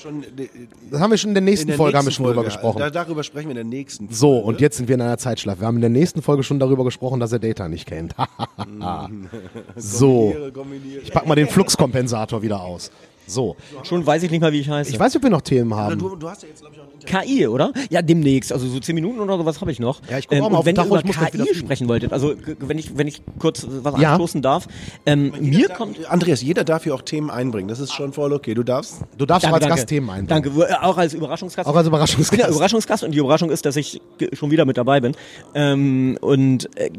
[0.00, 0.48] schon äh,
[0.90, 2.44] Das haben wir schon in der nächsten in der Folge haben wir nächsten schon drüber
[2.44, 2.78] gesprochen.
[2.80, 4.14] Da, darüber sprechen wir in der nächsten Folge.
[4.16, 5.60] so, und jetzt sind wir in einer Zeitschleife.
[5.60, 8.14] Wir haben in der nächsten Folge schon darüber gesprochen, dass er Data nicht kennt.
[9.76, 11.00] so, Kombiniere, kombiniere.
[11.02, 12.90] ich pack mal den Fluxkompensator wieder aus.
[13.30, 14.90] So, Schon weiß ich nicht mal, wie ich heiße.
[14.90, 15.98] ich weiß ob wir noch Themen haben.
[15.98, 17.36] Du, du hast ja jetzt, glaube ich, auch ein Interview.
[17.38, 17.72] KI, oder?
[17.90, 18.52] Ja, demnächst.
[18.52, 20.00] Also so zehn Minuten oder sowas habe ich noch.
[20.10, 22.12] Ja, ich guck auch ähm, mal und auf wenn den ihr über KI sprechen wolltet,
[22.12, 24.10] also wenn ich, wenn ich kurz was Ja.
[24.12, 24.66] anstoßen darf,
[25.06, 26.04] ähm, mir kommt...
[26.10, 27.68] Andreas, jeder darf hier auch Themen einbringen.
[27.68, 28.54] Das ist schon voll okay.
[28.54, 29.02] Du darfst.
[29.16, 29.76] Du darfst auch als danke.
[29.76, 30.42] Gast Themen einbringen.
[30.44, 31.68] Danke, äh, auch als Überraschungsgast.
[31.68, 32.54] Auch als Ich bin ja Überraschungsgast.
[32.56, 34.00] Überraschungsgast und die Überraschung ist, dass ich
[34.32, 35.14] schon wieder mit dabei bin.
[35.54, 36.90] Ähm, und äh,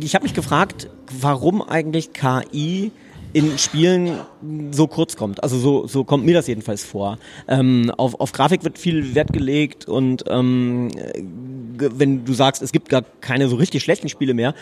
[0.00, 0.88] ich habe mich gefragt,
[1.20, 2.92] warum eigentlich KI
[3.36, 4.18] in Spielen
[4.70, 5.42] so kurz kommt.
[5.42, 7.18] Also so, so kommt mir das jedenfalls vor.
[7.46, 11.22] Ähm, auf, auf Grafik wird viel Wert gelegt und ähm, äh,
[11.76, 14.54] wenn du sagst, es gibt gar keine so richtig schlechten Spiele mehr,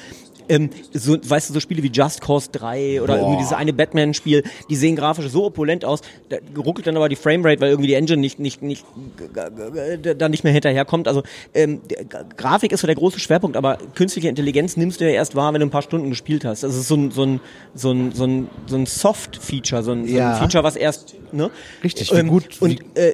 [0.49, 3.23] ähm, so, weißt du, so Spiele wie Just Cause 3 oder Boah.
[3.23, 7.17] irgendwie dieses eine Batman-Spiel, die sehen grafisch so opulent aus, da ruckelt dann aber die
[7.17, 8.85] Framerate, weil irgendwie die Engine nicht, nicht, nicht,
[10.19, 11.09] da nicht mehr hinterherkommt.
[11.09, 11.23] Also
[11.55, 11.81] ähm,
[12.37, 15.61] Grafik ist so der große Schwerpunkt, aber künstliche Intelligenz nimmst du ja erst wahr, wenn
[15.61, 16.63] du ein paar Stunden gespielt hast.
[16.63, 17.41] Das ist so ein, so ein,
[17.75, 20.33] so ein, so ein so ein Soft-Feature, so ein, so Ja.
[20.35, 21.51] ein Feature, was erst, ne?
[21.83, 23.13] Richtig, Ähm, gut- Und äh,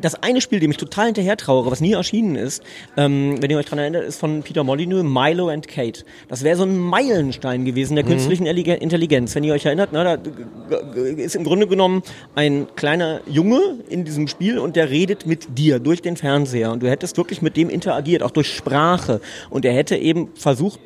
[0.00, 2.62] das eine Spiel, dem ich total hinterher trauere, was nie erschienen ist,
[2.96, 6.04] ähm, wenn ihr euch dran erinnert, ist von Peter Molyneux, Milo and Kate.
[6.28, 9.34] Das wäre so ein Meilenstein gewesen der künstlichen Erlige- Intelligenz.
[9.34, 10.76] Wenn ihr euch erinnert, ne, da
[11.16, 12.02] ist im Grunde genommen
[12.34, 16.82] ein kleiner Junge in diesem Spiel und der redet mit dir durch den Fernseher und
[16.82, 19.20] du hättest wirklich mit dem interagiert, auch durch Sprache.
[19.50, 20.80] Und er hätte eben versucht,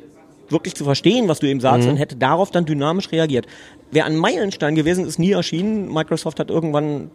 [0.49, 3.47] wirklich zu verstehen, was du ihm sagst und hätte darauf dann dynamisch reagiert.
[3.93, 5.93] Wäre ein Meilenstein gewesen, ist nie erschienen.
[5.93, 7.11] Microsoft hat irgendwann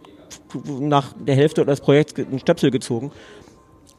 [0.79, 3.11] nach der Hälfte des Projekts einen Stöpsel gezogen.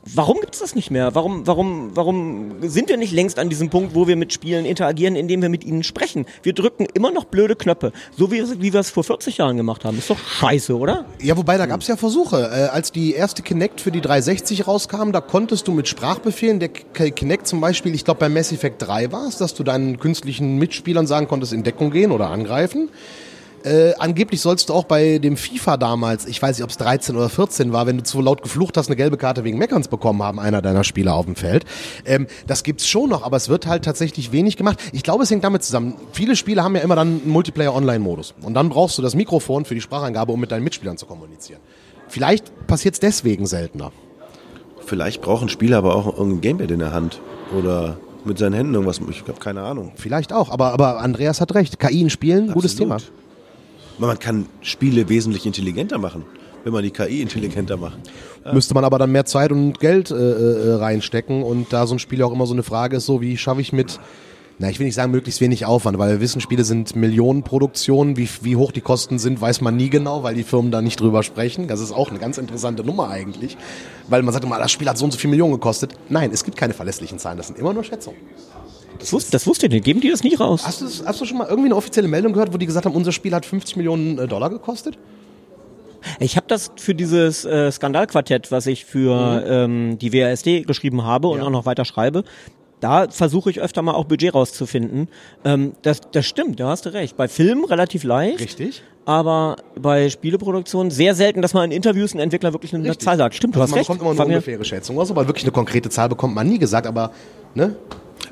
[0.05, 1.15] Warum gibt's das nicht mehr?
[1.15, 5.15] Warum, warum, warum sind wir nicht längst an diesem Punkt, wo wir mit Spielen interagieren,
[5.15, 6.25] indem wir mit ihnen sprechen?
[6.43, 9.85] Wir drücken immer noch blöde Knöpfe, so wie, wie wir es vor 40 Jahren gemacht
[9.85, 9.99] haben.
[9.99, 11.05] Ist doch scheiße, oder?
[11.21, 12.51] Ja, wobei, da gab es ja Versuche.
[12.51, 16.69] Äh, als die erste Kinect für die 360 rauskam, da konntest du mit Sprachbefehlen, der
[16.69, 20.57] Kinect zum Beispiel, ich glaube bei Mass Effect 3 war es, dass du deinen künstlichen
[20.57, 22.89] Mitspielern sagen konntest, in Deckung gehen oder angreifen.
[23.65, 27.15] Äh, angeblich sollst du auch bei dem FIFA damals, ich weiß nicht, ob es 13
[27.15, 30.23] oder 14 war, wenn du zu laut geflucht hast, eine gelbe Karte wegen Meckerns bekommen
[30.23, 31.65] haben, einer deiner Spieler auf dem Feld.
[32.07, 34.79] Ähm, das gibt's schon noch, aber es wird halt tatsächlich wenig gemacht.
[34.93, 35.95] Ich glaube, es hängt damit zusammen.
[36.13, 38.35] Viele Spiele haben ja immer dann einen Multiplayer-Online-Modus.
[38.43, 41.61] Und dann brauchst du das Mikrofon für die Spracheingabe, um mit deinen Mitspielern zu kommunizieren.
[42.09, 43.93] Vielleicht passiert es deswegen seltener.
[44.87, 47.21] Vielleicht brauchen Spieler aber auch irgendein Gamepad in der Hand.
[47.57, 49.01] Oder mit seinen Händen irgendwas.
[49.11, 49.93] Ich habe keine Ahnung.
[49.97, 51.79] Vielleicht auch, aber, aber Andreas hat recht.
[51.79, 52.99] KI in Spielen, gutes Thema.
[54.01, 56.25] Man kann Spiele wesentlich intelligenter machen,
[56.65, 57.99] wenn man die KI intelligenter macht.
[58.51, 61.99] Müsste man aber dann mehr Zeit und Geld äh, äh, reinstecken und da so ein
[61.99, 64.01] Spiel auch immer so eine Frage ist, so wie schaffe ich mit,
[64.59, 68.29] na ich will nicht sagen möglichst wenig Aufwand, weil wir wissen, Spiele sind Millionenproduktionen, wie,
[68.41, 71.23] wie hoch die Kosten sind, weiß man nie genau, weil die Firmen da nicht drüber
[71.23, 71.69] sprechen.
[71.69, 73.59] Das ist auch eine ganz interessante Nummer eigentlich,
[74.09, 75.95] weil man sagt immer, das Spiel hat so und so viel Millionen gekostet.
[76.09, 78.19] Nein, es gibt keine verlässlichen Zahlen, das sind immer nur Schätzungen.
[78.99, 79.85] Das, wusste, das wusste ich nicht.
[79.85, 80.63] Geben die das nicht raus?
[80.67, 82.95] Hast du, hast du schon mal irgendwie eine offizielle Meldung gehört, wo die gesagt haben,
[82.95, 84.99] unser Spiel hat 50 Millionen äh, Dollar gekostet?
[86.19, 91.29] Ich habe das für dieses äh, Skandalquartett, was ich für ähm, die WASD geschrieben habe
[91.29, 91.45] und Ja.
[91.45, 92.25] auch noch weiter schreibe.
[92.81, 95.09] Da versuche ich öfter mal auch Budget rauszufinden.
[95.45, 97.17] Ähm, das, das stimmt, da hast du recht.
[97.19, 98.41] Bei Filmen relativ leicht.
[98.41, 98.83] Richtig.
[99.05, 103.05] Aber bei Spieleproduktionen sehr selten, dass man in Interviews ein Entwickler wirklich eine Richtig.
[103.05, 103.35] Zahl sagt.
[103.35, 103.89] Stimmt, du Also hast man recht.
[103.89, 106.47] bekommt immer War eine mir- ungefähre Schätzung raus, aber wirklich eine konkrete Zahl bekommt man
[106.49, 107.11] nie gesagt, aber
[107.55, 107.77] ne?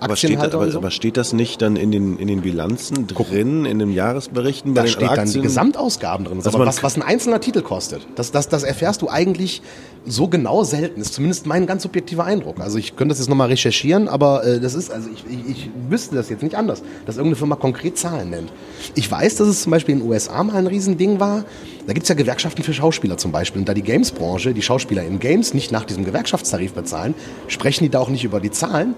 [0.00, 0.78] Aber steht, Aktienhalter aber, so.
[0.78, 4.82] aber steht das nicht dann in den, in den Bilanzen drin, in den Jahresberichten bei
[4.82, 5.42] da den steht dann die Aktien?
[5.42, 6.38] Gesamtausgaben drin.
[6.38, 9.60] Man- was, was ein einzelner Titel kostet, das, das, das erfährst du eigentlich
[10.06, 11.00] so genau selten.
[11.00, 12.60] Ist zumindest mein ganz subjektiver Eindruck.
[12.60, 15.70] Also ich könnte das jetzt nochmal recherchieren, aber äh, das ist, also ich, ich, ich
[15.88, 18.52] wüsste das jetzt nicht anders, dass irgendeine Firma konkret Zahlen nennt.
[18.94, 21.44] Ich weiß, dass es zum Beispiel in den USA mal ein Riesending war.
[21.88, 23.60] Da gibt es ja Gewerkschaften für Schauspieler zum Beispiel.
[23.60, 27.14] Und da die Games-Branche, die Schauspieler in Games nicht nach diesem Gewerkschaftstarif bezahlen,
[27.48, 28.94] sprechen die da auch nicht über die Zahlen,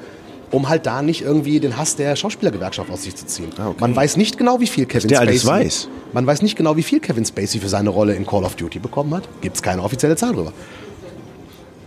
[0.50, 3.48] um halt da nicht irgendwie den Hass der Schauspielergewerkschaft aus sich zu ziehen.
[3.58, 3.76] Ah, okay.
[3.80, 5.88] Man weiß nicht genau, wie viel Kevin der Spacey alles weiß.
[6.12, 8.78] man weiß nicht genau, wie viel Kevin Spacey für seine Rolle in Call of Duty
[8.78, 9.28] bekommen hat.
[9.40, 10.52] Gibt es keine offizielle Zahl drüber.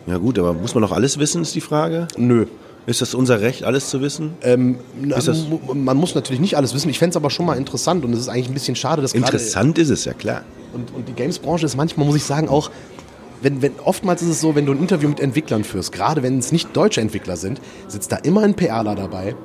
[0.08, 2.08] Ja gut, aber muss man noch alles wissen, ist die Frage?
[2.18, 2.46] Nö.
[2.86, 4.32] Ist das unser Recht, alles zu wissen?
[4.44, 6.90] Na, das- mu- man muss natürlich nicht alles wissen.
[6.90, 9.14] Ich fände es aber schon mal interessant und es ist eigentlich ein bisschen schade, dass
[9.14, 10.42] Interessant ist es, ja klar.
[10.74, 12.70] Und, und die Games-Branche ist manchmal, muss ich sagen, auch,
[13.44, 16.40] wenn, wenn, oftmals ist es so, wenn du ein Interview mit Entwicklern führst, gerade wenn
[16.40, 19.36] es nicht deutsche Entwickler sind, sitzt da immer ein PRler dabei,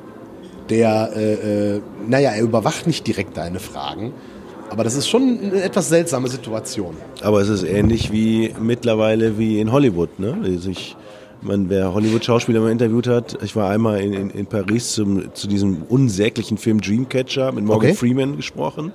[0.70, 4.12] der, äh, äh, naja, er überwacht nicht direkt deine Fragen,
[4.70, 6.94] aber das ist schon eine etwas seltsame Situation.
[7.22, 10.18] Aber es ist ähnlich wie mittlerweile wie in Hollywood.
[10.18, 10.36] Ne?
[10.42, 10.94] Also ich,
[11.40, 15.48] man, wer Hollywood-Schauspieler mal interviewt hat, ich war einmal in, in, in Paris zum, zu
[15.48, 17.96] diesem unsäglichen Film Dreamcatcher mit Morgan Okay.
[17.96, 18.92] Freeman gesprochen.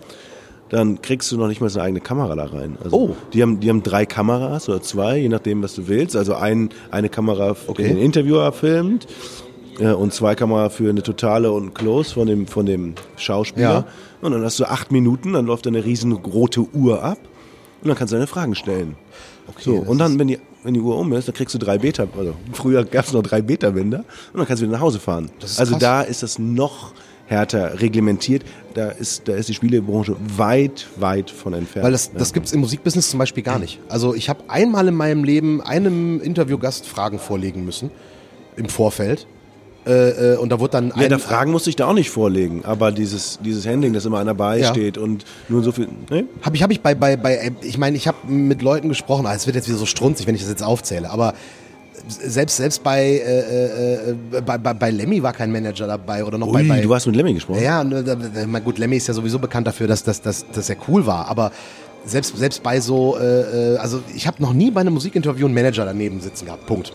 [0.73, 2.77] Dann kriegst du noch nicht mal so eine eigene Kamera da rein.
[2.83, 3.15] Also Oh.
[3.31, 6.15] die, haben, die haben drei Kameras oder zwei, je nachdem, was du willst.
[6.15, 7.83] Also ein, eine Kamera, für Okay.
[7.83, 9.05] den Interviewer filmt
[9.79, 13.69] äh, und zwei Kamera für eine totale und Close von dem, von dem Schauspieler.
[13.69, 13.86] Ja.
[14.21, 17.19] Und dann hast du acht Minuten, dann läuft eine riesengroße Uhr ab
[17.83, 18.95] und dann kannst du deine Fragen stellen.
[19.59, 21.77] so, das und dann, wenn die, wenn die Uhr um ist, dann kriegst du drei
[21.77, 23.99] Beta, also früher gab es noch drei Beta-Bänder
[24.33, 25.29] und dann kannst du wieder nach Hause fahren.
[25.43, 25.81] ist also krass.
[25.81, 26.93] da ist das noch
[27.25, 28.43] härter reglementiert.
[28.73, 31.86] Da ist, da ist die Spielebranche weit, weit von entfernt.
[31.86, 32.19] Weil das, Ja.
[32.19, 33.79] das gibt es im Musikbusiness zum Beispiel gar nicht.
[33.88, 37.91] Also ich habe einmal in meinem Leben einem Interviewgast Fragen vorlegen müssen
[38.55, 39.27] im Vorfeld.
[39.86, 42.63] Äh, äh, und da wurde dann ja, da Fragen musste ich da auch nicht vorlegen,
[42.63, 45.89] aber dieses, dieses Handling, dass immer einer beisteht und nur so viel.
[46.09, 46.23] Ne?
[46.41, 49.33] Habe ich, hab ich bei, bei, bei, ich meine, ich habe mit Leuten gesprochen, ah,
[49.36, 51.33] es wird jetzt wieder so strunzig, wenn ich das jetzt aufzähle, aber
[52.07, 56.51] selbst, selbst bei, äh, äh, bei, bei, bei Lemmy war kein Manager dabei oder noch
[56.51, 57.61] bei, Ui, bei du hast mit Lemmy gesprochen.
[57.63, 60.69] Ja, da- da- na gut, Lemmy ist ja sowieso bekannt dafür, dass, dass, dass, dass
[60.69, 61.51] er cool war, aber
[62.05, 65.53] selbst, selbst bei so, äh, äh, also ich habe noch nie bei einem Musikinterview einen
[65.55, 66.93] Manager daneben sitzen gehabt, Punkt.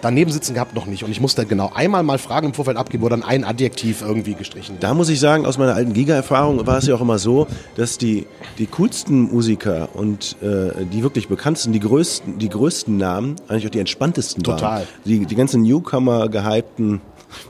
[0.00, 1.04] Daneben sitzen gehabt noch nicht.
[1.04, 4.34] Und ich musste genau einmal mal Fragen im Vorfeld abgeben, wo dann ein Adjektiv irgendwie
[4.34, 7.46] gestrichen Da muss ich sagen, aus meiner alten Giga-Erfahrung war es ja auch immer so,
[7.76, 8.26] dass die,
[8.58, 13.70] die coolsten Musiker und äh, die wirklich bekanntesten, die größten, die größten Namen eigentlich auch
[13.70, 14.62] die entspanntesten Total.
[14.62, 14.82] waren.
[15.04, 17.00] Die, die ganzen Newcomer gehypten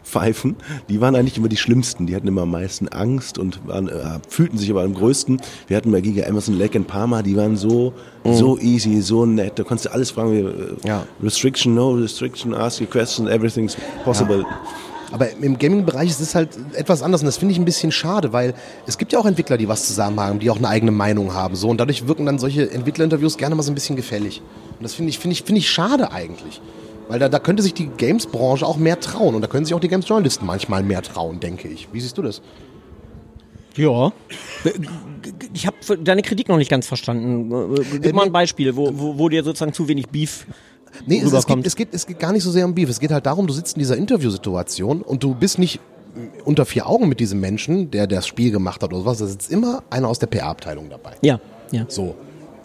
[0.04, 0.56] Pfeifen,
[0.88, 2.06] die waren eigentlich immer die schlimmsten.
[2.06, 5.40] Die hatten immer am meisten Angst und waren, äh, fühlten sich aber am größten.
[5.66, 7.92] Wir hatten bei Giga Emerson, Lake and Palmer, die waren so,
[8.24, 9.58] so easy, so nett.
[9.58, 10.32] Da konntest du alles fragen.
[10.32, 11.06] Wie, äh, Ja.
[11.22, 14.44] Restriction, no restriction, ask your question, everything's possible.
[15.10, 18.32] Aber im Gaming-Bereich ist es halt etwas anders und das finde ich ein bisschen schade,
[18.34, 18.52] weil
[18.86, 21.56] es gibt ja auch Entwickler, die was zusammen haben, die auch eine eigene Meinung haben.
[21.56, 24.42] So, und dadurch wirken dann solche Entwicklerinterviews gerne mal so ein bisschen gefällig.
[24.78, 26.60] Und das finde ich, finde ich, finde ich schade eigentlich.
[27.08, 29.80] Weil da, da könnte sich die Games-Branche auch mehr trauen und da können sich auch
[29.80, 31.88] die Games-Journalisten manchmal mehr trauen, denke ich.
[31.92, 32.42] Wie siehst du das?
[33.76, 34.12] Ja.
[35.54, 37.76] Ich habe deine Kritik noch nicht ganz verstanden.
[37.76, 40.46] Äh, Gib mal ein Beispiel, wo, wo, wo dir sozusagen zu wenig Beef
[41.06, 41.62] Nee, es, es, rüberkommt.
[41.62, 42.88] geht, es, geht, es geht gar nicht so sehr um Beef.
[42.88, 45.80] Es geht halt darum, du sitzt in dieser Interviewsituation und du bist nicht
[46.44, 49.18] unter vier Augen mit diesem Menschen, der das Spiel gemacht hat oder sowas.
[49.18, 51.12] Da sitzt immer einer aus der PR-Abteilung dabei.
[51.22, 51.40] Ja,
[51.70, 51.84] ja.
[51.88, 52.16] So.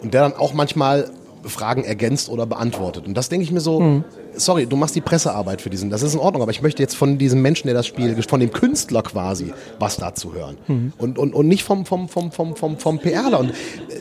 [0.02, 1.10] Und der dann auch manchmal
[1.44, 3.06] Fragen ergänzt oder beantwortet.
[3.06, 4.02] Und das denke ich mir so,
[4.36, 6.96] sorry, du machst die Pressearbeit für diesen, das ist in Ordnung, aber ich möchte jetzt
[6.96, 10.56] von diesem Menschen, der das Spiel, von dem Künstler quasi, was dazu hören.
[10.98, 13.40] Und, und, und nicht vom, vom, vom, vom, vom, vom PRler.
[13.40, 13.50] Und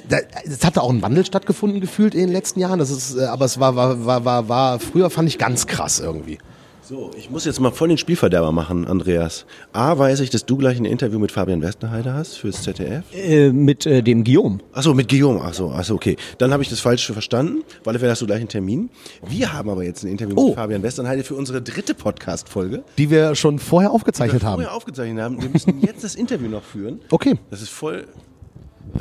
[0.10, 2.80] äh, es hat da auch ein Wandel stattgefunden, gefühlt in den letzten Jahren.
[2.80, 6.00] Das ist, äh, aber es war, war, war, war, war, früher fand ich ganz krass
[6.00, 6.38] irgendwie.
[6.86, 9.46] So, ich muss jetzt mal voll den Spielverderber machen, Andreas.
[9.72, 13.06] A, weiß ich, dass du gleich ein Interview mit Fabian Westerheide hast fürs ZDF.
[13.14, 14.60] Äh, mit äh, dem Guillaume.
[14.74, 15.40] Achso, mit Guillaume.
[15.42, 16.18] Achso, achso, okay.
[16.40, 17.64] Dann habe ich das falsch verstanden.
[17.86, 18.90] Alle Fälle hast du gleich einen Termin.
[19.26, 20.48] Wir haben aber jetzt ein Interview Oh.
[20.48, 22.84] mit Fabian Westerheide für unsere dritte Podcast-Folge.
[22.98, 24.56] Die wir schon vorher aufgezeichnet haben.
[24.62, 25.42] Vorher aufgezeichnet haben.
[25.42, 27.00] Wir müssen jetzt das Interview noch führen.
[27.12, 28.08] Okay, Das ist voll.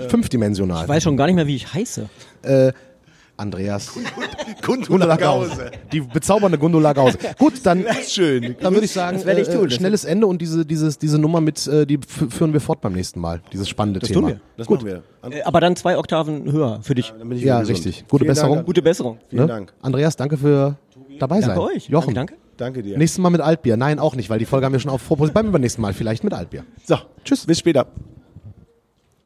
[0.09, 0.85] fünfdimensional.
[0.85, 2.09] Ich weiß schon gar nicht mehr, wie ich heiße.
[3.43, 3.93] Andreas.
[4.63, 5.19] Gundula
[5.93, 7.19] Die bezaubernde Gundula Gause.
[7.39, 8.57] Gut, dann, Schön.
[8.61, 9.67] dann würde ich sagen, Das werde ich tun.
[9.67, 12.93] äh, schnelles Ende und diese, dieses, diese Nummer mit, äh, die führen wir fort beim
[12.93, 13.43] nächsten Mal.
[13.53, 14.21] Dieses spannende Das Thema.
[14.21, 14.41] tun wir.
[14.57, 15.03] Das machen wir.
[15.31, 17.13] Äh, aber dann zwei Oktaven höher für dich.
[17.37, 17.77] Ja, gesund.
[17.77, 18.05] richtig.
[18.09, 18.55] Gute Vielen Besserung.
[18.57, 18.67] Dank.
[18.67, 19.19] Gute Besserung.
[19.29, 19.49] Vielen Ne?
[19.49, 19.73] Dank.
[19.83, 20.77] Andreas, danke für
[21.19, 21.51] dabei sein.
[21.51, 21.89] Danke euch.
[21.89, 22.43] Jochen, Danke, danke.
[22.57, 22.99] Danke dir.
[22.99, 23.77] nächstes Mal mit Altbier.
[23.77, 25.31] Nein, auch nicht, weil die Folge haben wir schon auf Vorpos.
[25.33, 26.65] Beim übernächsten Mal vielleicht mit Altbier.
[26.85, 27.47] So, tschüss.
[27.47, 27.87] Bis später.